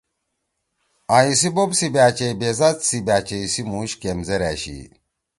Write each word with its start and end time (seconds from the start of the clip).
آں 1.15 1.23
ایسی 1.27 1.49
بوب 1.55 1.71
سی 1.79 1.87
باچائی 1.93 2.33
بیذات 2.39 2.77
سی 2.87 2.97
باچئ 3.07 3.41
سی 3.51 3.61
موش 3.69 3.91
کیمزیر 4.01 4.41
أشی۔ 4.51 4.79